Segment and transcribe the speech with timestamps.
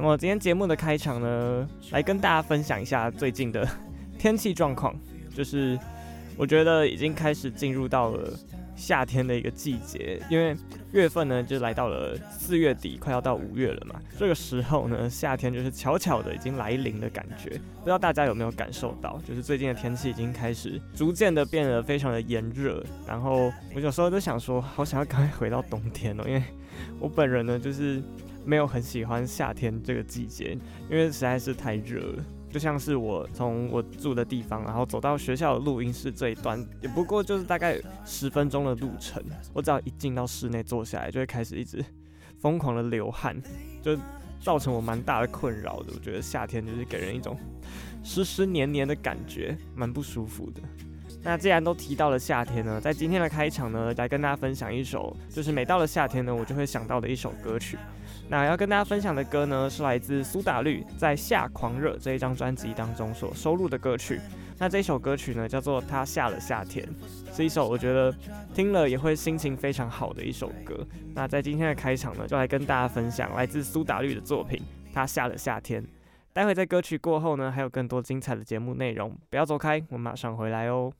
[0.00, 3.68] 那么今天节目的开场呢，来跟大家分享一下最近的
[4.16, 4.94] 天气状况。
[5.34, 5.76] 就是
[6.36, 8.30] 我觉得已经开始进入到了
[8.76, 10.56] 夏天的一个季节，因为
[10.92, 14.00] 月份呢就来到了四月底，快要到五月了嘛。
[14.16, 17.50] 这个时候呢，夏天就是悄悄的已经来临的感觉。
[17.50, 22.84] 不知道大家有没有感受到，就是最近的天气已经开始逐渐的变得非常的炎热。
[23.04, 26.42] 然后我有时候都想说，好想要赶快回到冬天哦，因为
[27.00, 28.00] 我本人呢就是。
[28.48, 30.56] 没有很喜欢夏天这个季节，
[30.90, 32.24] 因为实在是太热了。
[32.50, 39.22] 就像是我从我住的地方，然后走到学校的录音室这一段，也不过就是大概十分钟的路程。
[39.52, 41.84] 我只要一进到室内坐下来，就会开始一直
[42.38, 43.36] 疯狂的流汗，
[43.82, 43.94] 就
[44.40, 45.92] 造成我蛮大的困扰的。
[45.94, 47.36] 我觉得夏天就是给人一种
[48.02, 50.62] 湿湿黏黏的感觉，蛮不舒服的。
[51.22, 57.76] 那既然都提到了夏天呢，在今天的开场呢，来跟大家分享一首，就是每到了夏天呢，我就会想到的一首歌曲。
[58.30, 64.20] 那要跟大家分享的歌呢，是来自苏打绿在《夏狂热》这一张专辑当中所收录的歌曲。
[64.58, 66.86] 那这首歌曲呢，叫做《他下了夏天》，
[67.36, 68.14] 是一首我觉得
[68.52, 70.86] 听了也会心情非常好的一首歌。
[71.14, 74.60] 那在今天的开场呢，就来跟大家分享来自苏打绿的作品
[74.92, 75.82] 《他下了夏天》。
[76.34, 80.92] 待会在歌曲过后呢，还有更多精彩的节目内容，不要走开，我马上回来哦。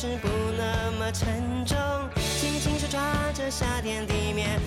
[0.00, 1.76] 是不那么沉重，
[2.38, 3.00] 轻轻手抓
[3.34, 4.60] 着夏天地面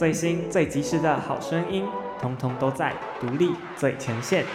[0.00, 1.84] 最新最及时的好声音，
[2.18, 4.46] 通通都在独立最前线。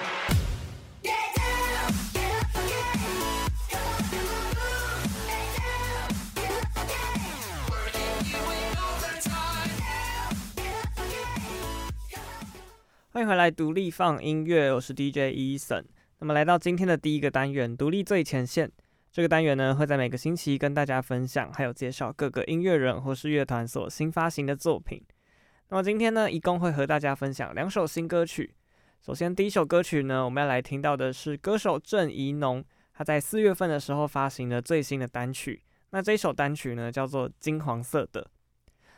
[13.12, 15.84] 欢迎回来，独立放音乐，我是 DJ Eason。
[16.18, 18.72] 那么来到今天的第一个单元，独立最前线。
[19.12, 25.00] 这个单元呢，会在每个星期跟大家分享，还有介绍各个音乐人或是乐团所新发行的作品。
[25.70, 28.54] 那么今天呢，一共会和大家分享两首新歌曲。
[29.02, 35.64] 首先，第一首歌曲呢，我们要来听到的是歌手郑宜农，他在四月份的时候发行了最新的单曲。
[35.90, 38.22] 那这一首单曲呢，叫做《金黄色的》。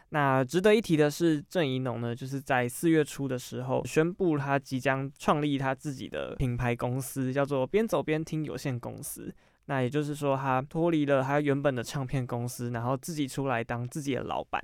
[0.09, 9.33] 那值得一提的是，郑宜农呢，就是在四月初的时候宣布，他即将创立他自己的品牌公司，叫做边走边听有限公司。
[9.67, 14.61] 那也就是说，他脱离了他原本的唱片公司，然后自己出来当自己的老板。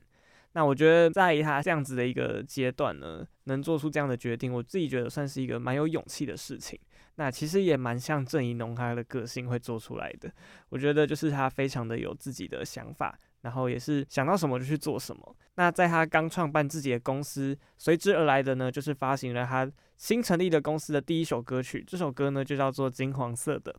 [0.54, 6.80] 那我觉得，在他这样子的一个阶段呢，能做出这样的决定，我自己觉得算是一个蛮有勇气的事情。
[7.16, 10.32] 那其实也蛮像郑宜农他的个性会做出来的。
[10.70, 15.36] 我觉得就是他非常的有自己的想法，然后也是想到什么就去做什么。
[15.56, 21.84] 那在他刚创办自己的公司，随之而来的呢，就是发行了他新成立的公司的第一首歌曲。
[21.86, 23.72] 这首歌呢，就叫做《金黄色的》。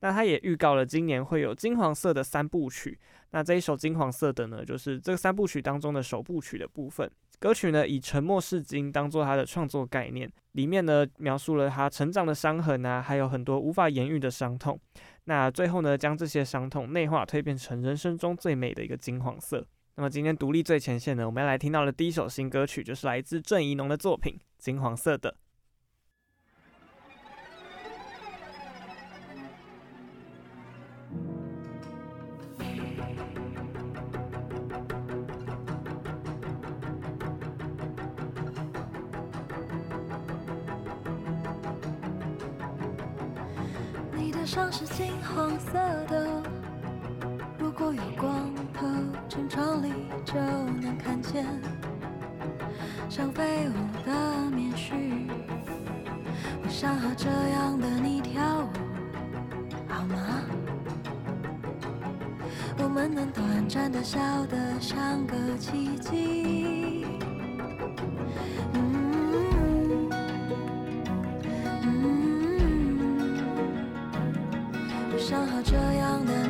[0.00, 2.98] 那他也预告了今年会有金黄色的三部曲。
[3.30, 7.10] 那这一首金黄色的呢，就是这三部曲当中的首部曲的部分。
[7.38, 14.78] 歌曲呢，以沉默是金当做他的创作概念，里面呢描述了他成长的伤痕啊，还有很多无法言喻的伤痛。
[15.24, 19.66] 那最后呢，将这些伤痛内化，蜕变成人生中最美的一个金黄色。
[19.94, 25.30] 那么今天独立最前线呢，我们要来听到的第一首新歌曲，就是来自郑宜农的作品《金黄色的》。
[44.52, 45.78] 上是金黄色
[46.08, 46.42] 的，
[47.58, 48.86] 如果有光透
[49.26, 49.90] 进窗里
[50.26, 51.46] 就能看见，
[53.08, 53.72] 像飞舞
[54.04, 54.12] 的
[54.54, 54.92] 棉絮。
[56.62, 58.68] 我想和这样的你跳舞，
[59.88, 60.18] 好吗？
[62.76, 67.06] 我们能短暂的笑得像个奇迹。
[75.32, 76.41] 想和这样的。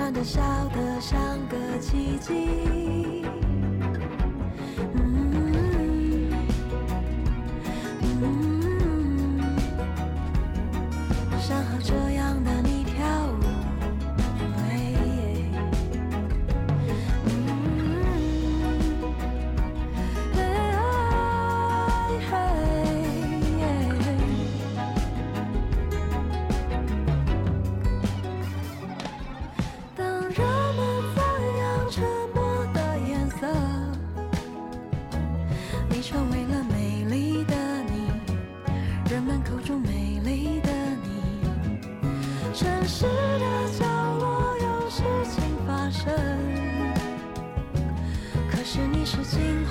[0.00, 0.40] 暖的笑
[0.74, 3.19] 得像个奇迹。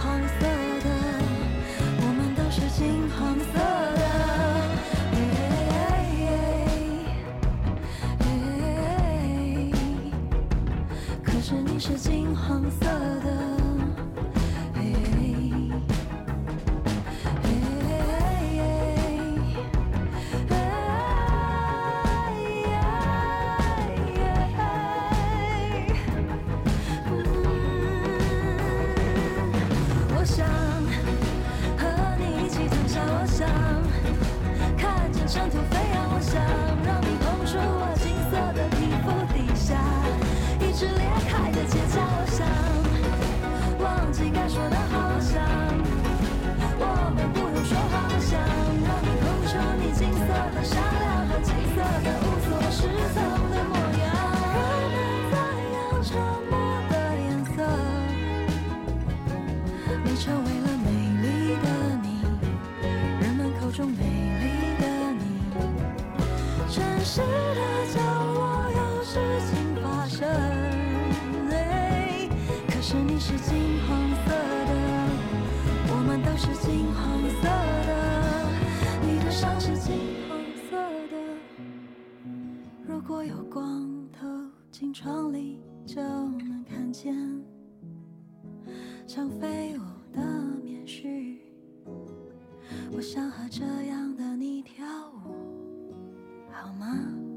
[0.01, 0.45] 黄色
[0.83, 0.89] 的，
[2.01, 4.03] 我们都是金黄色的。
[11.23, 12.88] 可是你是金黄色。
[73.21, 74.73] 是金黄色的
[75.89, 77.49] 我们都是金黄色
[77.85, 77.91] 的。
[79.05, 79.93] 你的手是金
[80.29, 80.77] 黄色
[81.11, 81.17] 的
[82.87, 84.25] 如果有光透
[84.71, 87.13] 进窗里就能看见
[89.05, 89.81] 像飞舞
[90.13, 90.21] 的
[90.63, 91.39] 棉絮。
[92.91, 94.85] 我想和这样的你跳
[95.25, 95.93] 舞
[96.49, 97.28] 好吗？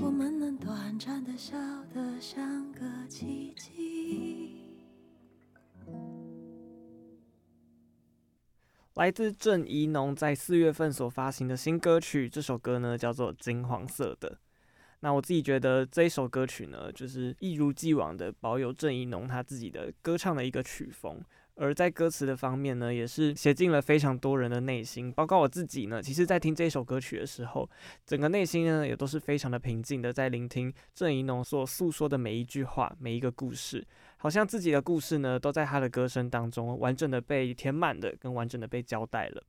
[0.00, 1.58] 我们能短暂的笑
[1.92, 4.62] 得像个奇迹。
[8.94, 14.30] 来自郑宜农在四月份所发行的新歌曲，这首歌呢叫做《金黄色的》。
[15.00, 21.20] 那我自己觉得这首歌曲呢，就是一如既往的保有郑宜农他自己的歌唱的一个曲风。
[21.58, 26.00] 而在歌词的方面呢，也是写进了非常多人的内心，包括我自己呢。
[26.00, 27.68] 其实，在听这首歌曲的时候，
[28.06, 33.84] 整个内心呢也都是非常的平静的，在聆听郑宜农所诉说的每一句话、每一个故事，
[34.18, 39.42] 好像自己的故事呢都在他的歌声当中完整的被填满的，跟完整的被交代了。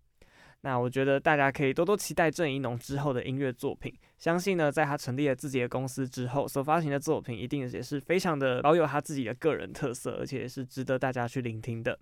[0.62, 11.98] 那我觉得大家可以多多期待郑宜农之后的音乐作品，相信呢，在他成立了自己的公司之后，所发行的作品一定也是非常的保有他自己的个人特色，而且也是值得大家去聆听的。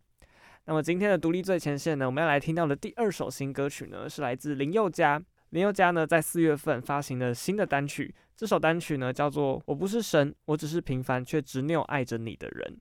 [0.66, 5.22] 那么今天的独立最前线呢，我们要来听到的第二首新歌曲呢，是来自林宥嘉。
[5.52, 12.74] 林宥嘉呢，在四月份发行了新的单曲，这首单曲呢叫做《我不是神，我只是平凡却执拗爱着你的人》。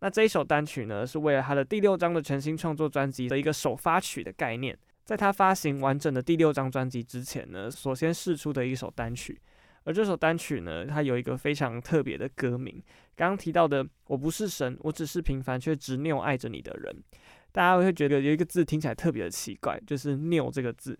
[0.00, 4.78] 那这一首单曲呢，是为了他的第六张的全新创作专辑的一个首发曲的概念。
[5.06, 9.40] 在他发行完整的第六张专辑之前呢，首先试出的一首单曲，
[9.84, 12.82] 而这首单曲呢，它有一个非常特别的歌名。
[13.14, 17.04] 刚刚提到的“我不是神，我只是平凡却执拗爱着你的人”，
[17.52, 20.98] 大家会觉得有一个字听起来特别的奇怪，就是“拗”这个字。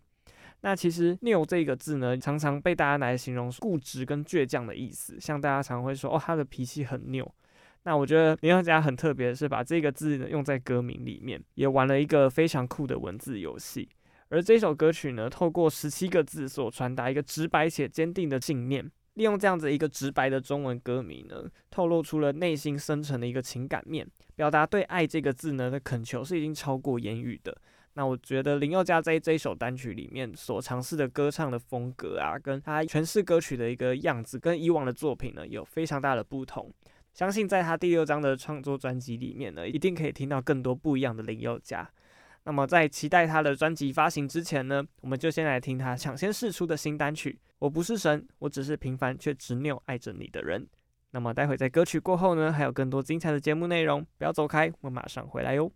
[0.60, 7.28] 那其实“拗”这个字呢，常常被大家来形容固执跟倔强的意思，像大家常会说：“哦，他的脾气很拗。”
[7.87, 13.88] 那我觉得林宥嘉很特别的是，把这个字呢用在歌名里面，也玩了一个非常酷的文字游戏。
[14.28, 27.57] 而这首歌曲呢，透过十七个字所传达一个直白且坚定的信念，利用这样子一个直白的中文歌名呢，透露出了内心深沉的一个情感面，表达对爱这个字呢的恳求是已经超过言语的。
[27.95, 36.69] 那我觉得林宥嘉在这一首单曲里面所尝试的歌唱的风格啊，跟他诠释歌曲的一个样子，跟以往的作品呢有非常大的不同。
[37.16, 41.90] 相信在他第六张的创作专辑里面呢，一定可以听到更多不一样的林宥嘉。
[42.44, 50.62] 那么在期待他的专辑发行之前呢，我们就先来听他抢先试出的新单曲《我不是神，我只是平凡却执拗爱着你的人》。
[51.12, 55.73] 那么待会在歌曲过后呢，还有更多精彩的节目内容，不要走开，我马上回来哟。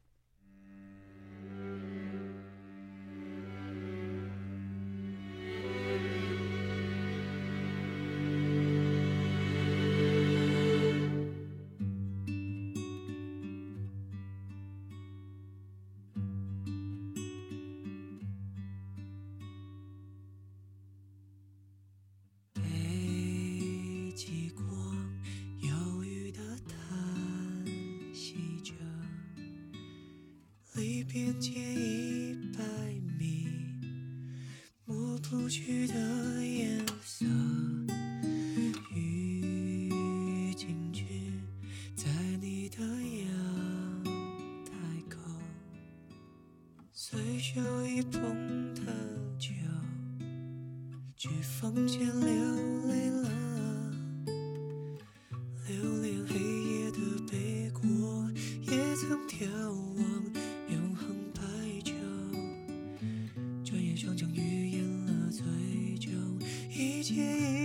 [67.12, 67.23] 些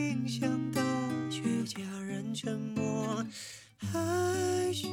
[0.10, 0.82] 影响到
[1.30, 3.24] 却叫人沉默
[3.78, 4.88] 还是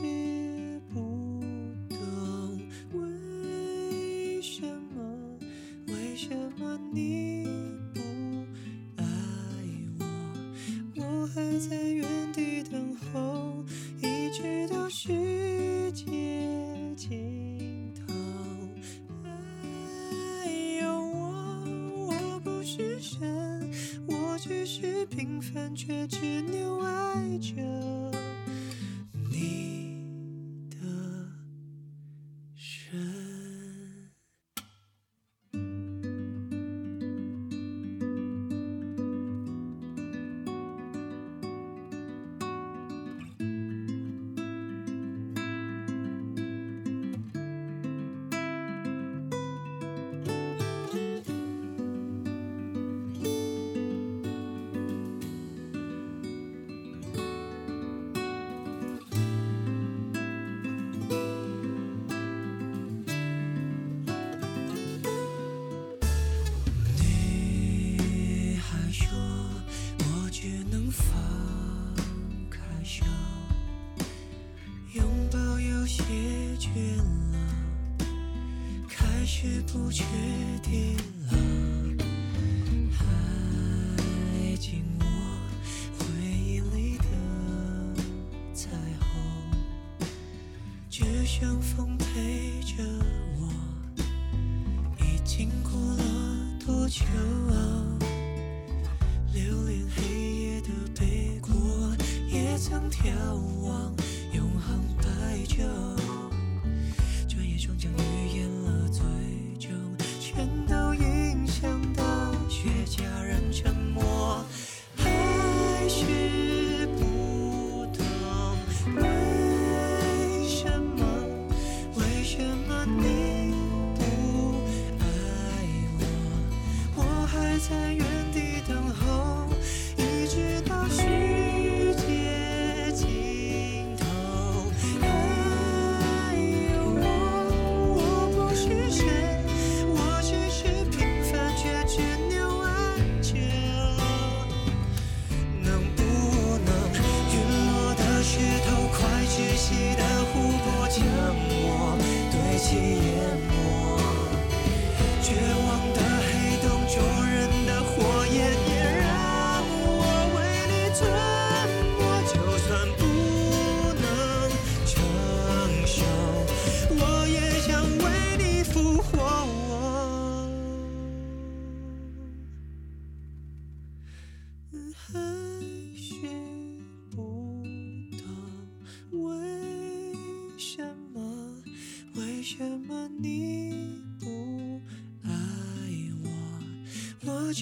[25.74, 26.61] 却只你。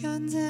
[0.00, 0.49] 站在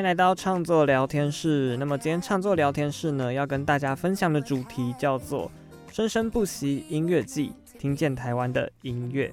[0.00, 1.76] 欢迎来到创作聊天室。
[1.76, 5.52] 那么今天创作聊天室呢，要跟大家分享的主题叫做
[5.92, 9.30] “生生不息音乐季”，听见台湾的音乐。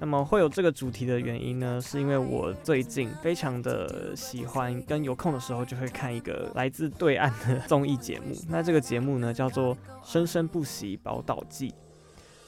[0.00, 8.34] 那么会有这个主题的原因呢，是因为我最近非常的喜欢，跟有空的时候就会看一个来自对岸的综艺节目。
[8.48, 11.70] 那这个节目呢，叫做《生生不息宝岛季》。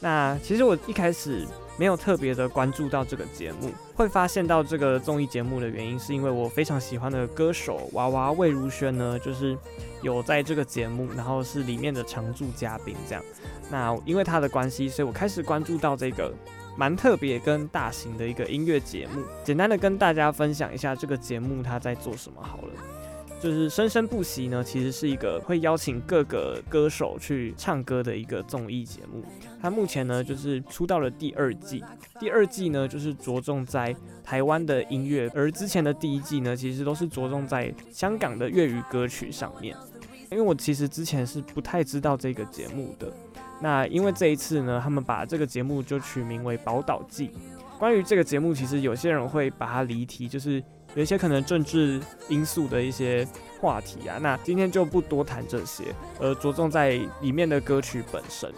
[0.02, 1.46] 那其实我一开始
[1.78, 9.56] 没有特别的关注到这个节目，会发现到这个综艺节目的原因，是因为我非常喜欢的歌手娃娃魏如萱呢，就是
[10.02, 13.24] 有在这个节目，然后是里面的常驻嘉宾这样。
[13.70, 16.34] 那因为他的关系，所以我开始关注到这个
[16.76, 19.22] 蛮特别跟大型的一个音乐节目。
[19.44, 22.72] 简单的跟大家分享一下这个节目他在做什么好了。
[23.42, 29.24] 就是生生不息呢，其实是一个会邀请各个歌手去唱歌的一个综艺节目。
[29.60, 31.82] 它目前呢就是出到了第二季，
[32.20, 39.76] 第二季呢就是着重在台湾的音乐，而之前的第一季呢其实都是着重在香港的粤语歌曲上面。
[40.30, 43.12] 因为我其实之前是不太知道这个节目的，
[43.60, 47.28] 那因为这一次呢，他们把这个节目就取名为《宝岛季》。
[47.76, 50.62] 关于这个节目，其实有些人会把它离题，就是。
[50.94, 53.26] 有一些可能政治因素的一些
[53.60, 55.84] 话题啊，那今天就不多谈这些，
[56.20, 58.52] 而着重在里面的歌曲本身。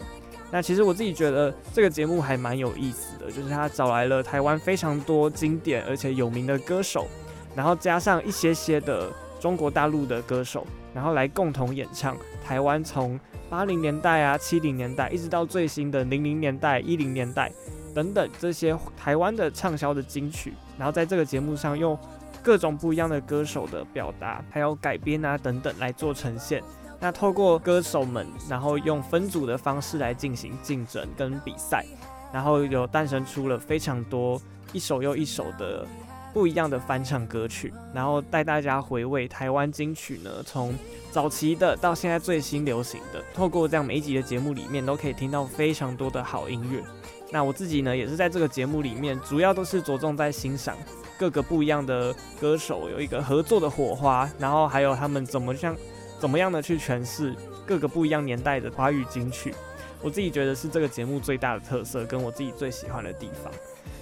[0.51, 7.07] 那其实我自己觉得这个节目还蛮有意思的，就是他找来了台湾非常多经典而且有名的歌手，
[7.55, 13.19] 然后加上一些些的中国大陆的歌手，然后来共同演唱台湾从
[13.49, 17.51] 八零年代啊、七零年代一直到最新的零零年代、一零年代
[17.93, 21.97] 等等这些台湾的畅销的金曲，然后在这个节目上用。
[22.45, 26.61] 各种不一样的歌手的表达，还有改编啊等等来做呈现。
[26.99, 31.83] 那透过歌手们，然后用分组的方式来进行竞争跟比赛，
[32.31, 34.39] 然后有诞生出了非常多
[34.71, 35.87] 一首又一首的
[36.35, 40.71] 不一样的翻唱歌曲，然后带大家回味台湾金曲呢，从
[41.11, 43.23] 早期的到现在最新流行的。
[43.33, 46.83] 透过这样每一集的节目里面，都可以听到非常多的好音乐。
[47.31, 50.77] 那我自己呢，也是在这个节目里面，主要都是着重在欣赏。
[51.17, 55.75] 各个不一样的歌手有一个合作的火花，然后还有他们怎么像
[56.19, 57.33] 怎么样的去诠释
[57.65, 59.53] 各个不一样年代的华语金曲，
[60.01, 63.51] 我自己觉得是这个节目最大的特色，跟我自己最喜欢的地方。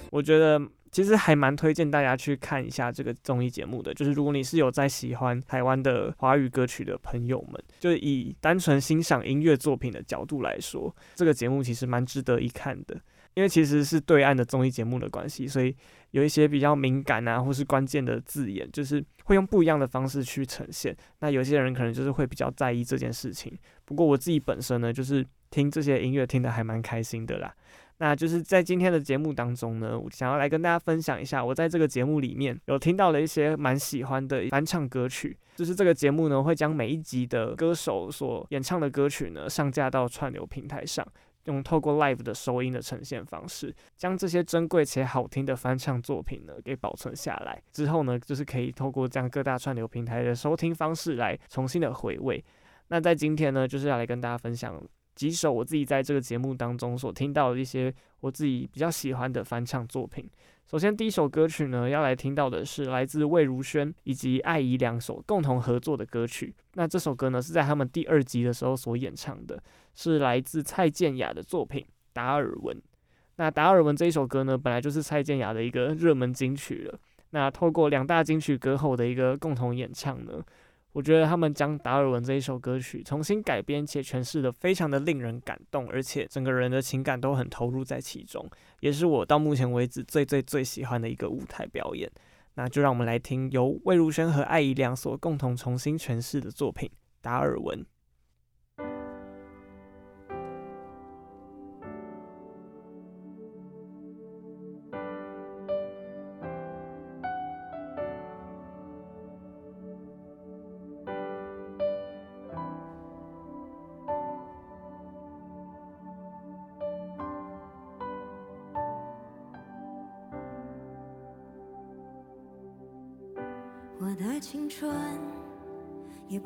[0.09, 12.99] 我觉得其实还蛮推荐大家去看一下这个综艺节目的，就是如果你是有在喜欢台湾的华语歌曲的朋友们，就以单纯欣赏音乐作品的角度来说，这个节目其实蛮值得一看的。
[13.35, 15.75] 因为其实是对岸的综艺节目的关系，所以
[16.11, 20.95] 有一些比较敏感啊，或是关键的字眼，就是会用不一样的方式去呈现。
[21.19, 23.51] 那有些人可能就是会比较在意这件事情。
[23.85, 27.53] 不过我自己本身呢，就是听这些音乐听得还蛮开心的啦。
[27.99, 35.37] 那就是在今天的节目当中呢，我想要来跟大家分享一下，我在这个节目里面有听到了一些蛮喜欢的翻唱歌曲。
[35.55, 41.07] 就是这个节目呢，会将每一集的歌手所演唱的歌曲呢，上架到串流平台上。
[41.45, 47.61] 用透过 live 的收音的呈现方式，将这些珍贵且好听的翻唱作品呢给保存下来。
[47.71, 52.43] 之后呢，就是可以透过这样各大串流平台的收听方式来重新的回味。
[52.87, 54.81] 那在今天呢，就是要来跟大家分享
[55.15, 60.29] 几首我自己在这个节目当中所听到的一些我自己比较喜欢的翻唱作品。
[60.65, 66.55] 首先，第一首歌曲呢，要来听到的是来自魏如萱以及艾怡两首共同合作的歌曲。
[66.73, 69.61] 那这首歌呢，是在他们第二集的时候所演唱的，
[69.93, 72.75] 是来自蔡健雅的作品《达尔文》。
[73.35, 76.99] 那《达尔文》这一首歌呢，本来就是蔡健雅的一个热门金曲了。
[77.31, 80.41] 那透过两大金曲歌后的一个共同演唱呢，
[80.93, 88.47] 我觉得他们将《达尔文》这一首歌曲重新改编且诠释的非常的令人感动，而且整个人的情感都很投入在其中，
[88.79, 92.09] 也是我到目前为止最最最喜欢的一个舞台表演。
[92.55, 96.87] 那就让我们来听由魏如萱和艾怡良所共同重新诠释的作品
[97.19, 97.79] 《达尔文》。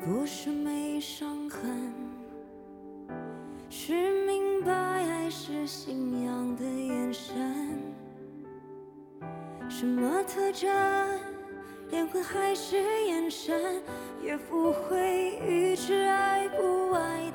[0.04, 1.92] 不是没伤痕，
[3.68, 7.78] 是明白爱是信仰的眼神。
[9.68, 10.70] 什么特征，
[11.90, 13.82] 灵魂还是眼神，
[14.22, 17.27] 也不会预知爱不完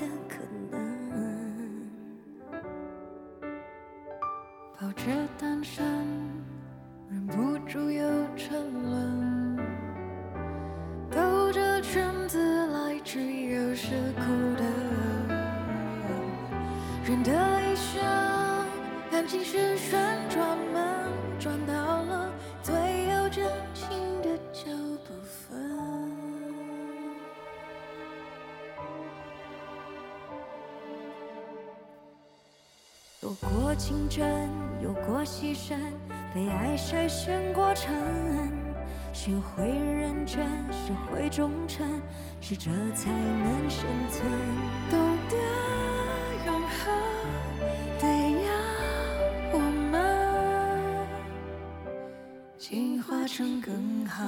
[53.66, 54.26] 更好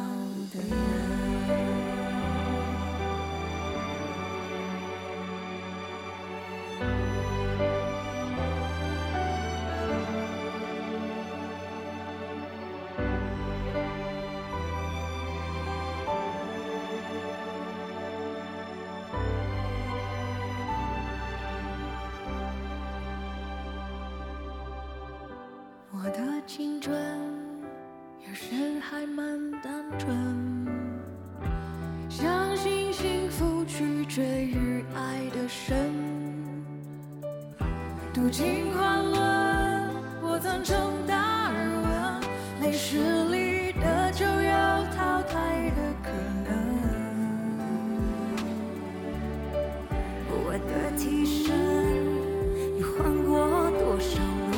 [0.53, 1.75] 的人。
[25.91, 27.24] 我的青春。
[38.25, 39.13] 读进化论
[40.19, 41.13] 我赞成达
[41.47, 42.23] 尔文
[42.59, 44.51] 没实力的就有
[44.97, 46.09] 淘汰的可
[46.43, 46.49] 能
[50.27, 51.53] 我的替身
[52.75, 54.17] 你换过多少
[54.49, 54.57] 轮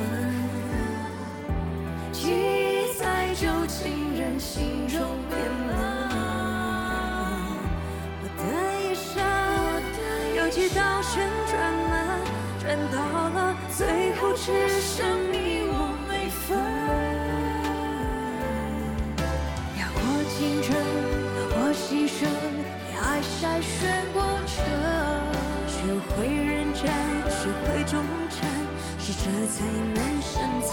[2.14, 5.76] 记忆在旧情人心中变冷
[8.24, 8.42] 我的
[8.80, 9.12] 一生
[10.38, 13.27] 有几道旋转门转到
[14.48, 16.56] 只剩你我没分。
[19.78, 20.00] 要过
[20.32, 20.72] 青春，
[21.36, 22.24] 要过牺牲，
[22.80, 23.76] 被爱筛选
[24.14, 24.56] 过程，
[25.68, 25.76] 学
[26.08, 26.88] 会认真，
[27.30, 28.40] 学会忠诚，
[28.98, 29.20] 适者
[29.52, 29.56] 才
[29.94, 30.32] 能生
[30.62, 30.72] 存。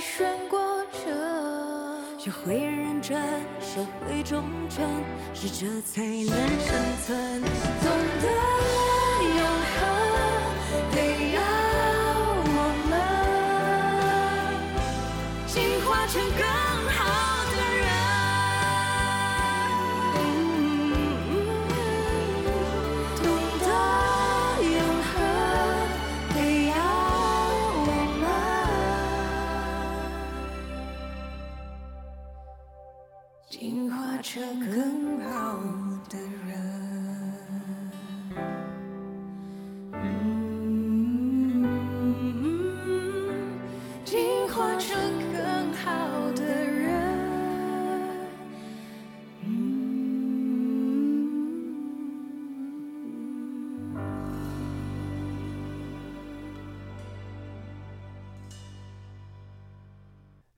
[0.00, 1.02] 选过程，
[2.18, 3.20] 学会认真，
[3.60, 4.84] 学会忠诚，
[5.32, 6.74] 适者才能生
[7.06, 7.40] 存。
[7.40, 7.88] 懂
[8.20, 8.26] 得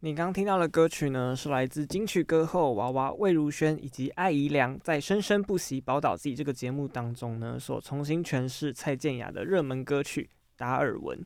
[0.06, 11.18] 你刚听到的歌曲呢，是来自金曲歌后娃娃魏如萱以及艾怡良在《生生不息宝岛季》这个节目当中呢，所重新诠释蔡健雅的热门歌曲《达尔文》。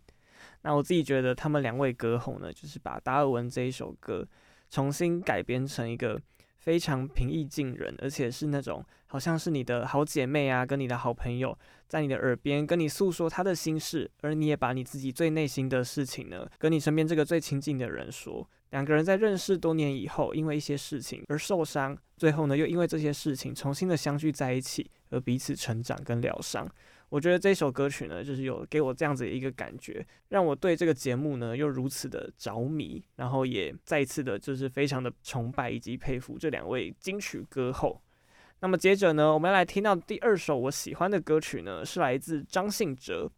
[0.63, 4.27] 那我自己觉得，他们两位歌后呢，就是把《达尔文》这一首歌
[4.71, 6.19] 重新改编成一个
[6.61, 18.49] 非常平易近人，而且是那种好像是你的好姐妹啊，跟你的好朋友在你的耳边跟你诉说他的心事，而你也把你自己最内心的事情呢，跟你身边这个最亲近的人说。
[18.71, 26.71] 两个人在认识多年以后，因为一些事情而受伤，最后呢，又因为这些事情重新的相聚在一起，而彼此成长跟疗伤。
[27.11, 38.01] 我觉得这首歌曲呢，就是有给我这样子一个感觉，让我对这个节目呢又如此的着迷，然后也再一次的就是非常的崇拜以及佩服这两位金曲歌后。
[38.61, 43.31] 那么接着呢，我们要来听到第二首我喜欢的歌曲呢，是来自张信哲。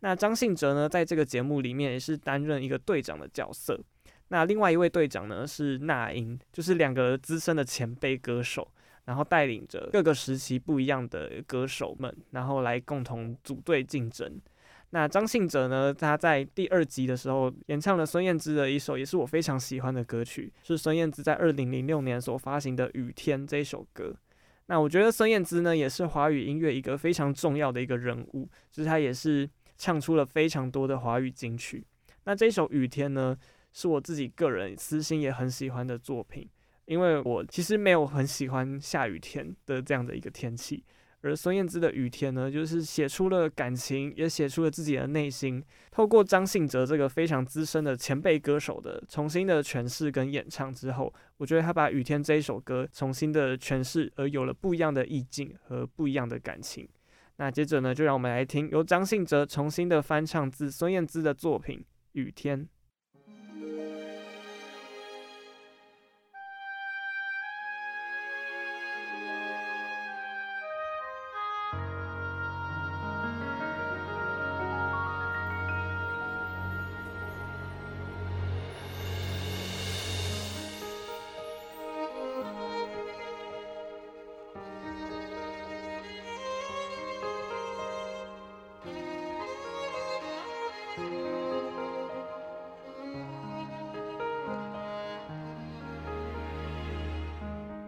[0.00, 3.80] 那张信哲呢，在这个节目里面也是担任一个队长的角色。
[4.28, 8.70] 那另外一位队长呢，是那英，就是两个资深的前辈歌手。
[9.06, 14.40] 然后带领着各个时期不一样的歌手们，然后来共同组队竞争。
[14.90, 24.14] 那张信哲呢，他在第二集的时候演唱了孙燕姿的一首，也是我非常喜欢的歌曲，是孙燕姿在二零零六年所发行的《雨天》这首歌。
[24.66, 31.84] 那我觉得孙燕姿呢，也是华语音乐一个非常重要的一个人物，就是她也是唱出了非常多的华语金曲。
[32.24, 33.36] 那这首《雨天》呢，
[33.72, 36.48] 是我自己个人私心也很喜欢的作品。
[36.86, 40.82] 因为我其实没有很喜欢下雨天的这样的一个天气，
[41.20, 45.62] 而孙燕姿的雨天呢，就是写出了感情，也写出了自己的内心。
[45.90, 56.88] 透过张信哲这个非常资深的前辈歌手的重新的诠释跟演唱之后，我觉得他把雨天这一首歌重新的诠释，而有了不一样的意境和不一样的感情。
[57.38, 61.80] 那接着呢，就让我们来听由张信哲重新的翻唱自孙燕姿的作品
[62.12, 62.60] 《雨天》。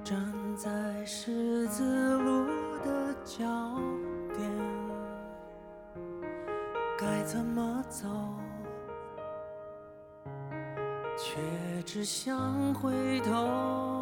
[0.08, 0.16] 站
[0.56, 2.46] 在十字路
[2.82, 3.46] 的交
[4.34, 4.50] 点
[6.96, 8.08] 该怎么走
[11.18, 13.97] 却只想回头。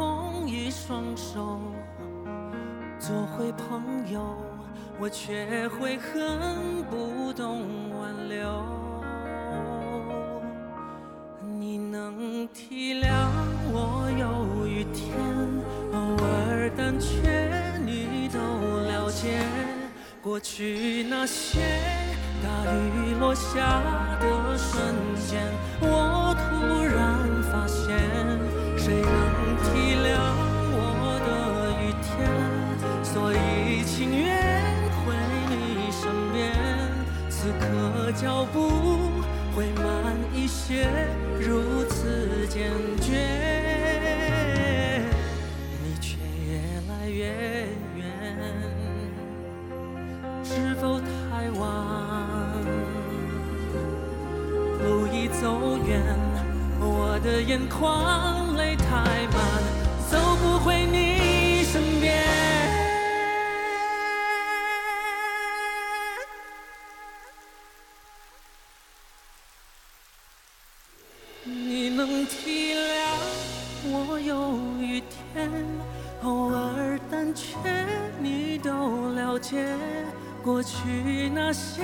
[0.00, 1.60] 同一双手
[2.98, 4.34] 做回朋友
[4.98, 8.64] 我却会恨不懂挽留，
[11.58, 13.10] 你能体谅
[13.70, 15.14] 我有雨天，
[15.92, 18.38] 偶尔胆怯，你都
[18.88, 19.44] 了解。
[20.22, 21.60] 过去那些
[22.42, 23.82] 大雨落下
[24.18, 24.94] 的瞬
[25.28, 25.42] 间，
[25.82, 27.98] 我突然发现，
[28.78, 30.08] 谁能体谅
[30.72, 30.80] 我
[31.26, 31.28] 的
[31.80, 32.08] 雨天？
[33.02, 33.36] 所以
[33.84, 34.26] 情愿
[35.04, 35.12] 回
[35.48, 36.02] 你身
[36.32, 36.38] 边。
[37.28, 38.58] 此刻脚步
[39.54, 40.88] 会慢一些，
[41.38, 43.16] 如此坚决，
[45.82, 47.24] 你却越来越
[47.96, 48.04] 远，
[50.44, 51.62] 是否太晚？
[54.84, 56.02] 路已走远，
[56.78, 58.86] 我的眼眶泪太
[59.28, 59.40] 满，
[60.10, 62.18] 走不回你身边。
[71.44, 72.78] 你能体谅
[73.84, 75.50] 我有一天
[76.22, 77.56] 偶尔胆怯，
[78.20, 79.74] 你都了解。
[80.42, 81.82] 过去那些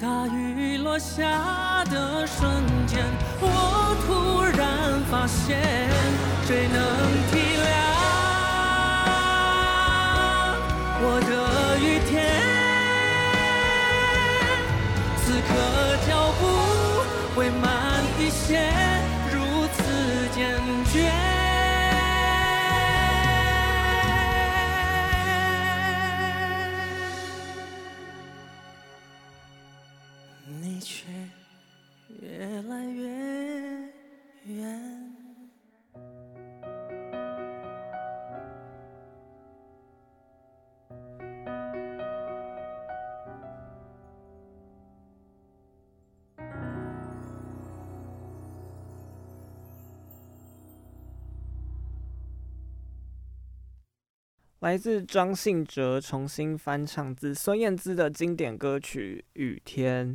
[0.00, 2.50] 大雨落下的瞬
[2.86, 3.04] 间，
[3.40, 5.60] 我突然发现，
[6.46, 6.78] 谁能
[7.30, 7.66] 体谅
[11.02, 11.30] 我的
[11.78, 12.14] 雨天？
[15.18, 15.48] 此刻
[16.08, 16.10] 脚
[16.40, 16.42] 步
[17.34, 17.64] 会慢
[54.66, 60.08] 来自张信哲重新翻唱自孙燕姿的经典歌曲《雨天》。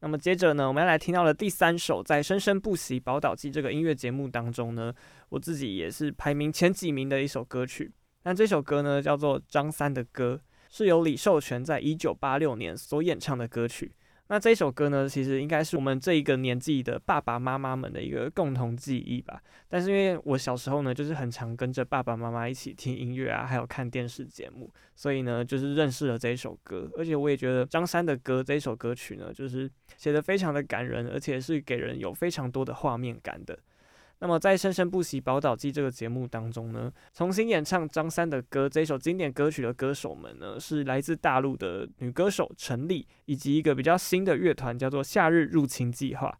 [0.00, 4.92] 那么接着呢，我们要来听到的第三首，在《生生不息宝岛季》这个音乐节目当中呢，
[5.28, 7.92] 我自己也是排名前几名的一首歌曲。
[8.24, 10.40] 那这首歌呢，叫做《张三的歌》，
[10.76, 13.92] 是由李寿全在一九八六年所演唱的歌曲。
[14.34, 19.40] 那这首歌呢，其实应该是我们这一个年纪的爸爸妈妈们的一个共同记忆吧。
[19.68, 26.90] 但是因为我小时候呢，就是很常跟着爸爸妈妈一起听音乐啊，还有看电视节目，所以呢，就是认识了这一首歌。
[26.98, 33.56] 而且我也觉得张三的歌这一首歌曲呢，就是写的非常的感人，而且是给人有非常多的画面感的。
[34.24, 46.34] 那么在《生生不息宝岛季》这个节目当中呢，重新演唱张三的歌这一首经典歌曲的歌手们呢，是来自大陆的女歌手陈粒，以及一个比较新的乐团叫做夏日入侵计划。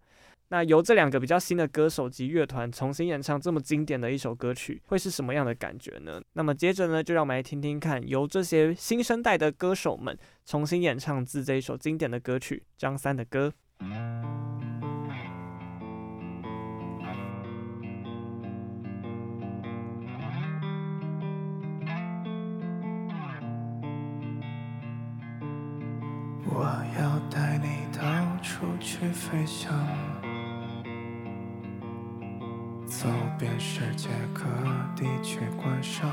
[0.48, 6.22] 那由这两个比较新的歌手及乐团重新演唱这么经典的一首歌曲，会是什么样的感觉呢？
[6.32, 10.16] 那么接着呢，就让我们来听听看，由这些新生代的歌手们
[10.46, 13.52] 重新演唱自这一首经典的歌曲《张三的歌》。
[26.56, 26.62] 我
[26.96, 28.00] 要带你到
[28.40, 29.74] 处去飞翔，
[32.86, 34.44] 走遍世界各
[34.94, 36.08] 地去观赏，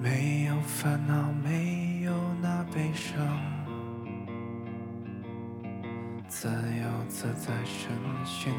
[0.00, 3.16] 没有烦恼，没有那悲伤，
[6.28, 7.90] 自由自在，身
[8.24, 8.52] 心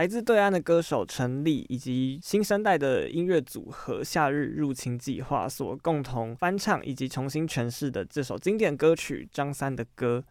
[0.00, 10.24] 来自对岸的歌手陈粒以及新生代的音乐组合夏日入侵计划所共同翻唱以及重新诠释的这首经典歌曲张三的歌。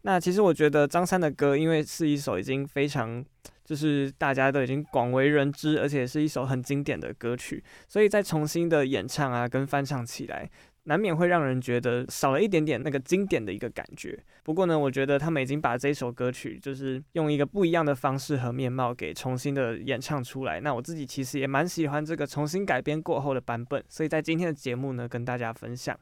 [0.00, 3.22] 那其实我觉得张三的歌，因为是一首已经非常
[3.62, 10.50] 就是大家都已经广为人知，而且是一首很经典的歌曲，所以在重新的演唱啊跟翻唱起来。
[10.90, 14.18] 难免会让人觉得少了一点点那个经典的一个感觉。
[14.42, 20.60] 不过呢，我觉得他们已经把这首歌曲，就是用一个不一样的方式和面貌给重新的演唱出来。
[20.60, 25.96] 那我自己其实也蛮喜欢这个重新改编过后的版本，所以在今天的节目呢，跟大家分享。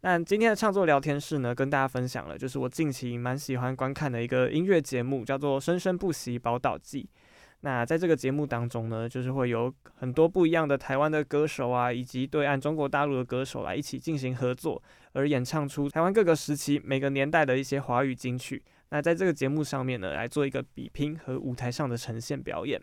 [0.00, 7.08] 那今天的创作聊天室呢，跟大家分享了，就是我近期蛮喜欢观看的一个音乐节目，叫做《生生不息宝岛季》。
[7.60, 14.80] 那在这个节目当中呢，就是会有很多不一样的台湾的歌手啊，以及对岸中国大陆的歌手来一起进行合作，
[15.12, 18.62] 而演唱出台湾各个时期每个年代的一些华语金曲。
[18.90, 22.80] 那在这个节目上面呢，来做一个比拼和舞台上的呈现表演。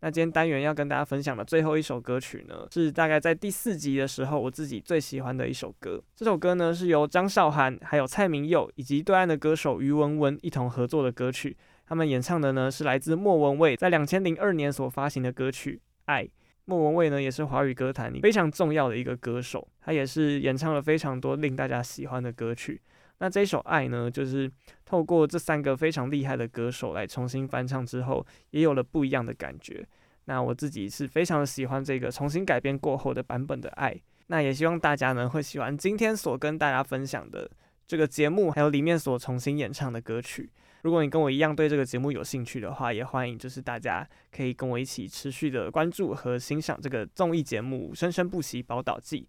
[0.00, 6.00] 那今天单元要跟大家分享的最后一首歌曲呢，是大概在第四集的时候我自己最喜欢的一首歌。
[6.14, 11.56] 这首歌呢，是由张韶涵、还有蔡明佑以及对岸的歌手于文文一同合作的歌曲。
[11.88, 16.24] 他们演唱的呢，是来自莫文蔚在两千零二年所发行的歌曲《爱》。
[16.66, 22.78] 莫文蔚呢，也是华语歌坛里非常重要的一个歌手，他也是演唱了非常多令大家喜欢的歌曲。
[23.20, 24.52] 那这首《爱》呢，就是
[24.84, 29.82] 透过这三个非常厉害的歌手来重新翻唱之后，也有了不一样的感觉。
[30.26, 33.94] 那我自己是非常的喜欢这个重新改编过后的版本的《爱》。
[34.26, 37.50] 那也希望大家呢会喜欢今天所跟大家分享的
[37.86, 40.50] 这个节目，还有里面所重新演唱的歌曲。
[40.82, 49.22] 如果你跟我一样对这个节目有兴趣的话，也欢迎就是大家可以跟我一起持续的关注和欣赏这个综艺节目《生生不息宝岛记》。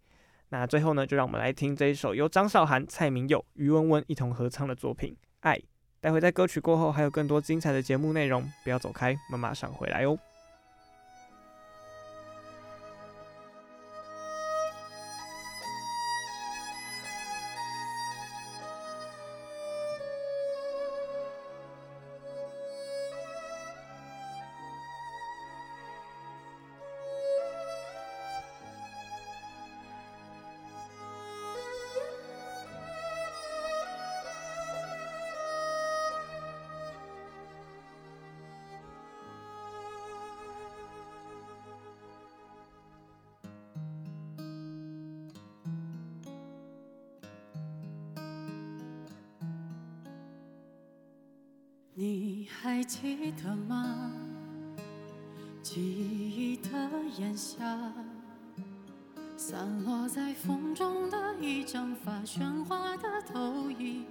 [0.49, 5.55] 那最后呢，就让我们来听这一首由张韶涵、蔡明佑、于文文一同合唱的作品《爱》。
[6.01, 10.17] 待会在歌曲过后还有更多精彩的节目内容，不要走开，我们马上回来哦。
[52.01, 54.09] 你还记得吗？
[55.61, 56.69] 记忆的
[57.17, 57.57] 炎夏，
[59.35, 64.05] 散落在风中的一张发，喧哗的投影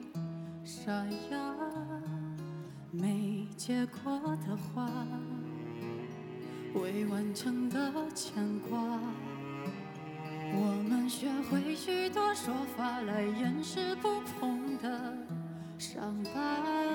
[0.67, 0.93] 沙
[1.31, 1.55] 哑，
[2.91, 4.87] 没结果的花，
[6.75, 8.79] 未完成的牵挂，
[10.53, 15.17] 我们学会许多说法来掩饰不碰的
[15.79, 16.88] 伤疤。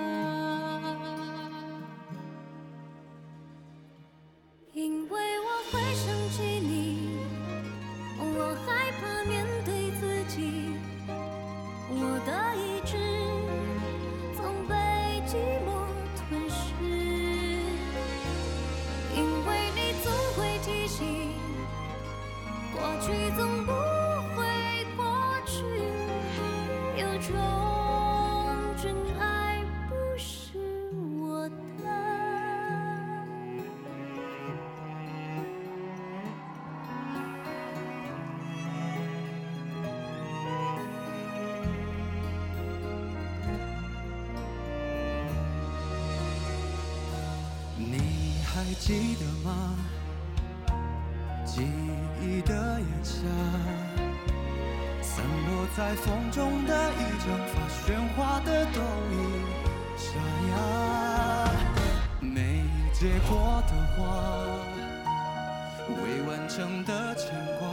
[55.93, 57.53] 在风中的一张发，
[57.85, 58.81] 喧哗的都
[59.11, 59.15] 已
[59.95, 60.09] 沙
[60.49, 60.51] 哑，
[62.19, 64.01] 没结果的花，
[66.01, 67.29] 未完成的牵
[67.59, 67.67] 挂，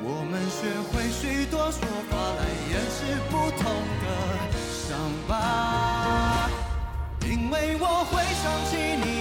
[0.00, 0.58] 我们学
[0.92, 3.66] 会许多说法来掩饰不同
[4.04, 4.06] 的
[4.62, 4.94] 伤
[5.26, 6.48] 疤，
[7.26, 8.78] 因为我会想起。
[9.02, 9.17] 你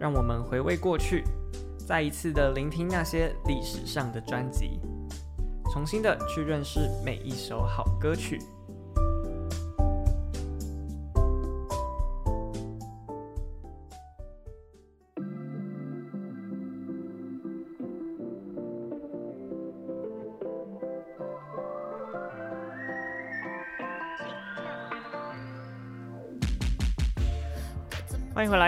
[0.00, 1.22] 让我们回味过去，
[1.86, 4.80] 再一次的聆听那些历史上的专辑，
[5.70, 8.40] 重新的去认识每一首好歌曲。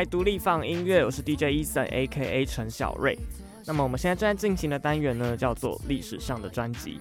[0.04, 2.44] 独立放音乐，我是 DJ Eason，A.K.A.
[2.44, 3.18] 陈小瑞。
[3.66, 7.00] 那么我们现在正在进行的单元呢，叫做历史上的专辑。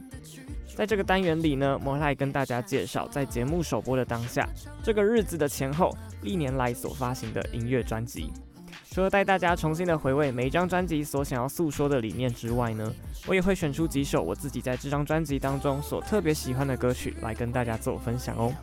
[0.75, 4.47] 在这个单元里呢，我们来跟大家介绍，在节目首播的当下，
[4.83, 8.31] 这个日子的前后，历年来所发行的音乐专辑。
[8.91, 12.93] 除了带大家重新的回味每一张专辑所想要诉说的理念之外呢，
[13.25, 18.53] 我也会选出几首我自己在这张专辑当中所特别喜欢的歌曲来跟大家做分享哦。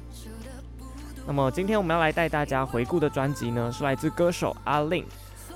[1.29, 5.05] 那么今天我们要来带大家回顾的专辑呢，是来自歌手阿令。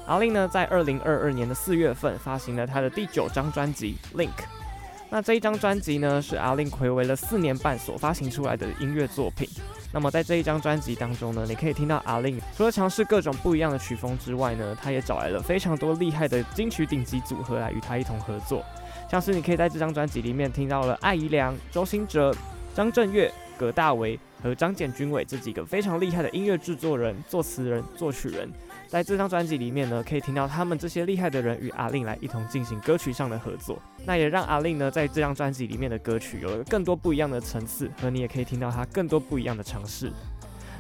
[0.07, 4.27] 阿令呢，在二零二二年的四月份发行了他的第九张专辑《Link》。
[5.09, 9.49] 那这一张专辑呢，是阿令回违了四年半所发行出来的音乐作品。
[9.95, 18.63] 那么在这一张专辑当中呢，你可以听到阿令除了尝试各种不一样的曲风之外呢，他也找来了非常多厉害的金曲顶级组合来与他一同合作。
[19.11, 22.35] 像是你可以在这张专辑里面听到了艾怡良、周兴哲、
[22.75, 24.21] 张震岳、葛大为。
[24.43, 28.51] 和张简君伟这几个非常厉害的音乐制作人、作词人、作曲人，
[28.89, 33.81] 在这张专辑里面呢，可以听到他们这些厉害的人与阿令来一同进行歌曲上的合作。
[34.05, 40.11] 那也让阿令呢，在这张专辑里面的歌曲有了更多不一样的层次，和你也可以听到他更多不一样的尝试。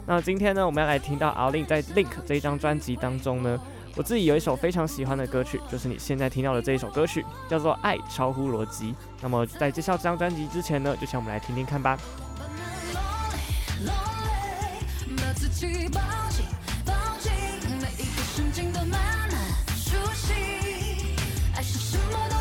[0.05, 3.57] 那今天呢，我们要来听到阿令在《Link》这一张专辑当中呢，
[3.95, 8.91] 我自己有一首非常喜欢的歌曲，就是你现在听到的这一首歌曲，叫做《爱超乎逻辑》。
[9.23, 11.97] 那么在介绍这张专辑之前呢，就请我们来听听看吧。
[13.85, 13.93] 落
[14.26, 16.45] 泪把自己抱紧
[16.85, 17.33] 抱紧
[17.80, 19.39] 每一刻神经都慢慢
[19.76, 20.35] 苏醒
[21.55, 22.32] 爱是什么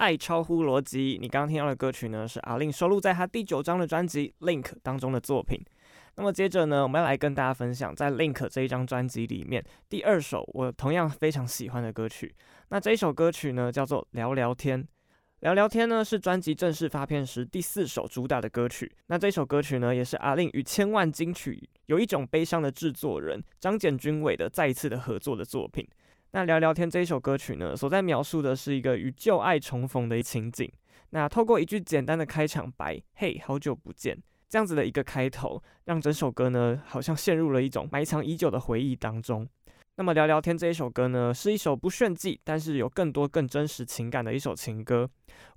[0.00, 5.60] 爱超乎逻辑，你刚刚听到的歌曲呢，是阿令收录在他第九张的专辑《Link》当中的作品。
[6.16, 12.34] 那么接着呢，我们要来跟大家分享，在《Link》这一张专辑里面，第二首我同样非常喜欢的歌曲。
[12.70, 14.82] 那这一首歌曲呢，叫做《聊聊天》。
[15.40, 18.90] 聊聊天呢，是专辑正式发片时第四首主打的歌曲。
[19.08, 25.86] 那这首歌曲呢，也是阿令与千万金曲有一种悲伤的制作人张简君伟的再一次的合作的作品。
[26.32, 30.70] 那聊聊天这一首歌曲呢，所在描述的是一个与旧爱重逢的情景。
[31.10, 34.16] 那透过一句简单的开场白，嘿，好久不见，
[34.48, 39.44] 这样子的一个开头，让整首歌呢，好像陷入了一种埋藏已久的回忆当中。
[40.00, 45.06] 那么聊聊天这一首歌呢，是一首不炫技，但是有更多更真实情感的一首情歌。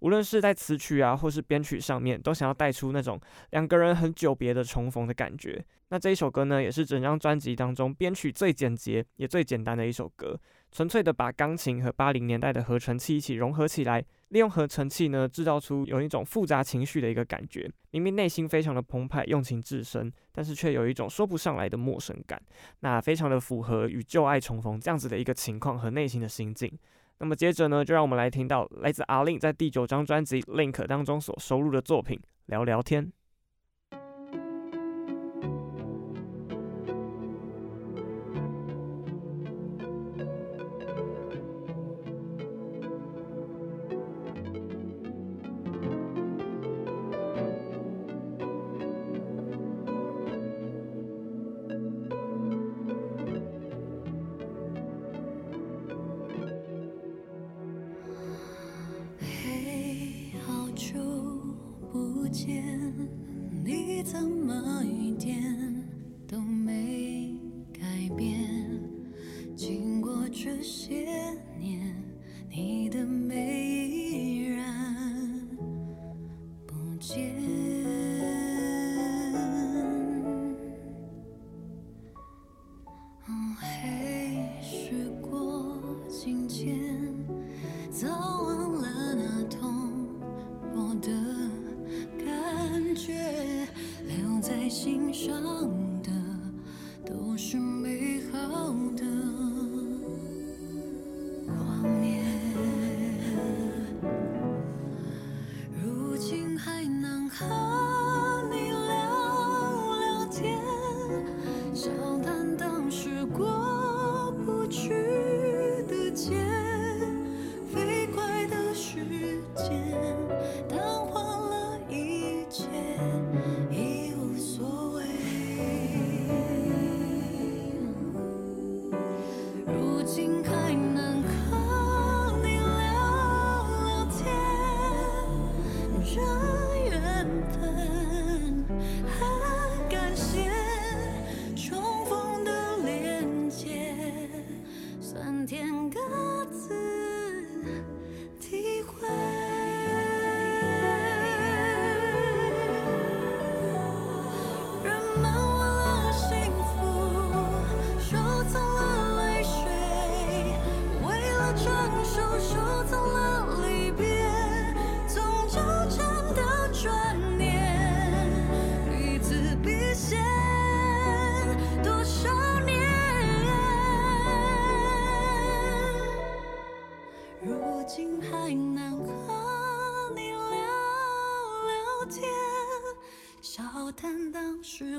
[0.02, 3.18] 无论是在词曲啊，或是编曲上面，都想要带出那种
[3.52, 5.64] 两个人很久别的重逢的感觉。
[5.88, 10.38] 那这一首歌呢，也是整张专辑当中编曲最简洁也最简单的一首歌。
[10.74, 14.04] 纯粹的把钢琴和八零年代的合成器一起融合起来，
[14.34, 17.72] 利用合成器呢，制造出有一种复杂情绪的一个感觉。
[17.92, 22.42] 明明内心非常的澎湃，用情至深，但是却有一种说不上来的陌生感。
[22.80, 26.76] 那非常的符合与旧爱重逢这样子的一个情况和内心的心境。
[27.20, 32.18] 那么接着呢，就让我们来听到来自 A-Lin 在第九张专辑《Link》当中所收录的作品
[32.48, 33.06] 《聊聊天》。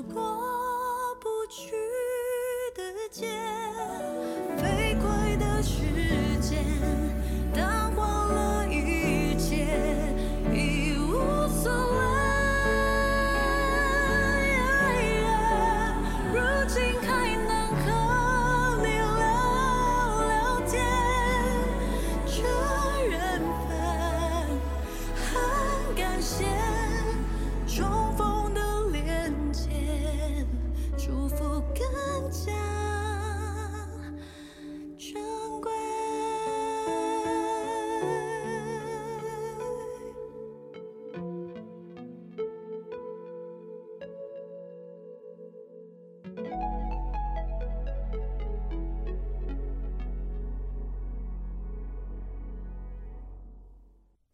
[0.03, 0.24] go.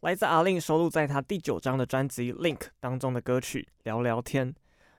[0.02, 4.52] 来自 A-Lin 收录在他第九张的专辑《Link》当中的歌曲《聊聊天》。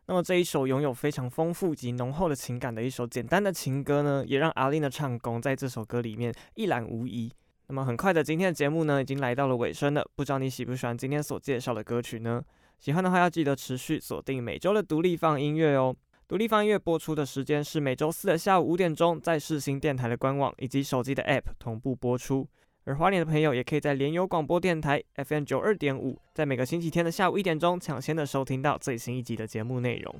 [0.05, 7.29] 那么这一首拥有非常丰富及浓厚的情感的一首简单的情歌呢，也让 A-Lin 的唱功在这首歌里面一览无遗。
[7.67, 10.07] 那么很快的，今天的节目呢已经来到了尾声了。
[10.15, 12.41] 不知道你喜不喜欢今天所介绍的歌曲呢？
[12.79, 15.93] 喜欢的话要记得持续锁定每周的独立放音乐哦。
[16.29, 22.47] 独立放音乐播出的时间是每周四的下午五点钟，在世新电台的官网以及手机的 App 同步播出。
[22.85, 30.13] 而花莲的朋友也可以在联友广播电台 FM 九二点五，在每个星期天的下午一点钟抢先的收听到最新一集的节目内容。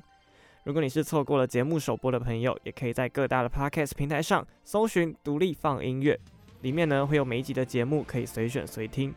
[0.62, 6.18] 如果你是错过了节目首播的朋友，也可以在各大的 Podcast 平台上搜寻“独立放音乐”，
[6.62, 9.14] 里面呢会有每一集的节目可以随选随听。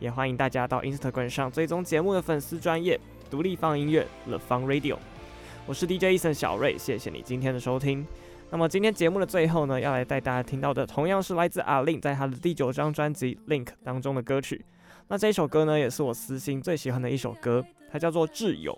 [0.00, 2.98] 也欢迎大家到 Instagram 上追踪节目的粉丝专业
[3.30, 4.96] “独立放音乐 The Fun Radio”。
[5.66, 8.06] 我是 DJ Eason 小瑞，谢谢你今天的收听。
[8.48, 14.64] 那么今天节目的最后呢，要来带大家听到的，同样是来自 A-Lin 在他的第九张专辑《Link》当中的歌曲。
[15.08, 18.72] 那这一首歌呢，也是我私心最喜欢的一首歌，它叫做《挚友》。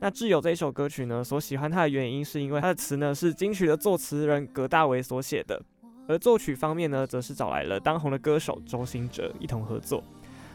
[0.00, 5.62] 那《挚友》这一首歌曲呢，所喜欢它的原因，是因为它的词呢是金曲的作词人葛大为所写的，
[6.08, 10.02] 而作曲方面呢，则是找来了当红的歌手周兴哲一同合作。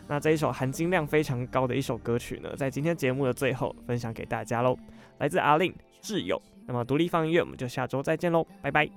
[0.08, 4.78] 那这一首含金量非常高的一首歌曲呢，在今天节目的最后分享给大家喽，
[5.20, 6.42] 来自 A-Lin《挚友》。
[6.68, 8.90] 那么独立放音乐，我们就下周再见喽，拜拜。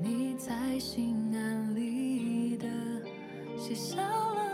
[0.00, 2.66] 你在心安理得
[3.56, 4.53] 卸下了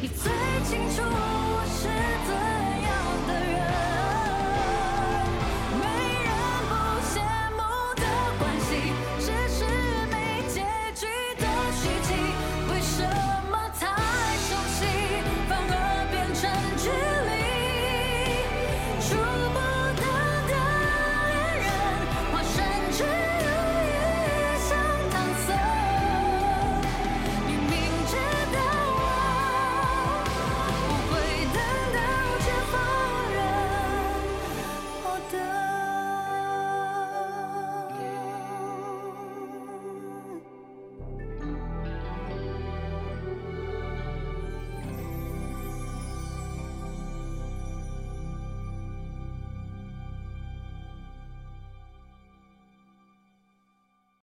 [0.00, 0.30] 你最
[0.64, 1.88] 清楚我是
[2.28, 2.57] 怎。